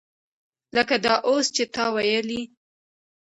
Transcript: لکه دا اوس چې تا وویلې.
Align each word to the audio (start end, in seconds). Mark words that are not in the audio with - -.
لکه 0.75 0.95
دا 1.05 1.15
اوس 1.27 1.45
چې 1.55 1.63
تا 1.75 1.85
وویلې. 1.93 2.41